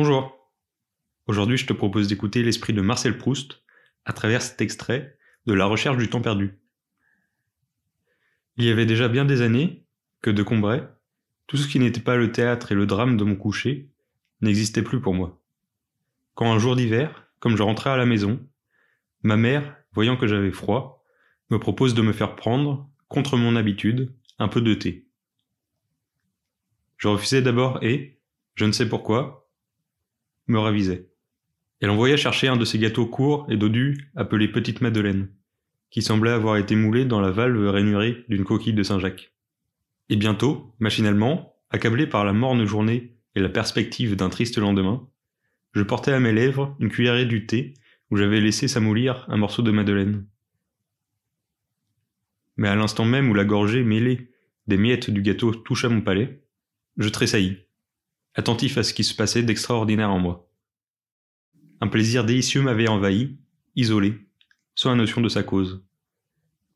[0.00, 0.48] Bonjour.
[1.26, 3.64] Aujourd'hui, je te propose d'écouter l'esprit de Marcel Proust
[4.04, 6.60] à travers cet extrait de La recherche du temps perdu.
[8.56, 9.84] Il y avait déjà bien des années
[10.22, 10.86] que de Combray,
[11.48, 13.90] tout ce qui n'était pas le théâtre et le drame de mon coucher
[14.40, 15.42] n'existait plus pour moi.
[16.36, 18.38] Quand un jour d'hiver, comme je rentrais à la maison,
[19.24, 21.04] ma mère, voyant que j'avais froid,
[21.50, 25.08] me propose de me faire prendre, contre mon habitude, un peu de thé.
[26.98, 28.20] Je refusai d'abord et,
[28.54, 29.47] je ne sais pourquoi,
[30.48, 31.08] me ravisai.
[31.80, 35.28] Elle envoya chercher un de ces gâteaux courts et dodus appelés Petite Madeleine,
[35.90, 39.32] qui semblait avoir été moulé dans la valve rainurée d'une coquille de Saint-Jacques.
[40.08, 45.08] Et bientôt, machinalement, accablé par la morne journée et la perspective d'un triste lendemain,
[45.72, 47.74] je portais à mes lèvres une cuillerée du thé
[48.10, 50.26] où j'avais laissé s'amoulir un morceau de madeleine.
[52.56, 54.32] Mais à l'instant même où la gorgée mêlée
[54.66, 56.42] des miettes du gâteau toucha mon palais,
[56.96, 57.58] je tressaillis,
[58.38, 60.48] attentif à ce qui se passait d'extraordinaire en moi.
[61.80, 63.36] Un plaisir délicieux m'avait envahi,
[63.74, 64.14] isolé,
[64.76, 65.84] sans la notion de sa cause.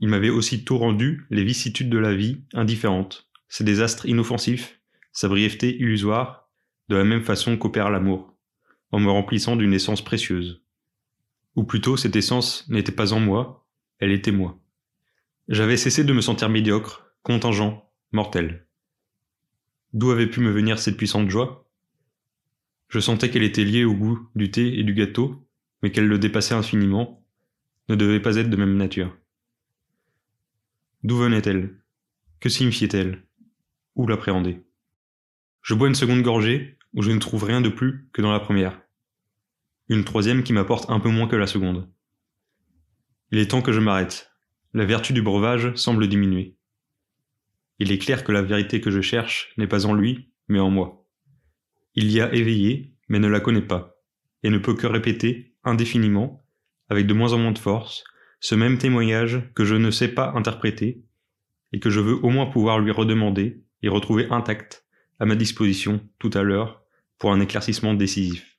[0.00, 4.80] Il m'avait aussi tout rendu les vicissitudes de la vie indifférentes, ses désastres inoffensifs,
[5.12, 6.50] sa brièveté illusoire,
[6.88, 8.36] de la même façon qu'opère l'amour,
[8.90, 10.60] en me remplissant d'une essence précieuse.
[11.54, 13.64] Ou plutôt, cette essence n'était pas en moi,
[14.00, 14.60] elle était moi.
[15.46, 18.66] J'avais cessé de me sentir médiocre, contingent, mortel.
[19.94, 21.70] D'où avait pu me venir cette puissante joie?
[22.88, 25.48] Je sentais qu'elle était liée au goût du thé et du gâteau,
[25.82, 27.24] mais qu'elle le dépassait infiniment,
[27.88, 29.16] ne devait pas être de même nature.
[31.04, 31.80] D'où venait-elle?
[32.40, 33.22] Que signifiait-elle?
[33.94, 34.62] Où l'appréhender?
[35.62, 38.40] Je bois une seconde gorgée, où je ne trouve rien de plus que dans la
[38.40, 38.80] première.
[39.88, 41.88] Une troisième qui m'apporte un peu moins que la seconde.
[43.30, 44.32] Il est temps que je m'arrête.
[44.72, 46.56] La vertu du breuvage semble diminuer.
[47.84, 50.70] Il est clair que la vérité que je cherche n'est pas en lui, mais en
[50.70, 51.06] moi.
[51.94, 54.00] Il y a éveillé, mais ne la connaît pas,
[54.42, 56.46] et ne peut que répéter, indéfiniment,
[56.88, 58.02] avec de moins en moins de force,
[58.40, 61.04] ce même témoignage que je ne sais pas interpréter,
[61.74, 64.86] et que je veux au moins pouvoir lui redemander et retrouver intact,
[65.18, 66.82] à ma disposition, tout à l'heure,
[67.18, 68.58] pour un éclaircissement décisif.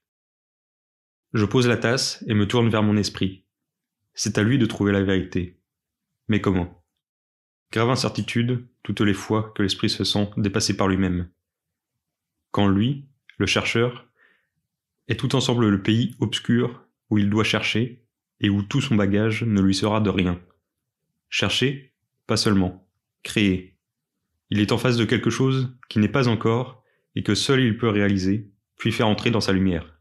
[1.34, 3.44] Je pose la tasse et me tourne vers mon esprit.
[4.14, 5.60] C'est à lui de trouver la vérité.
[6.28, 6.86] Mais comment?
[7.72, 11.28] Grave incertitude toutes les fois que l'esprit se sent dépassé par lui-même.
[12.52, 13.08] Quand lui,
[13.40, 14.08] le chercheur,
[15.08, 18.06] est tout ensemble le pays obscur où il doit chercher
[18.42, 20.40] et où tout son bagage ne lui sera de rien.
[21.30, 21.96] Chercher,
[22.28, 22.88] pas seulement,
[23.24, 23.76] créer.
[24.52, 26.84] Il est en face de quelque chose qui n'est pas encore
[27.16, 29.95] et que seul il peut réaliser, puis faire entrer dans sa lumière.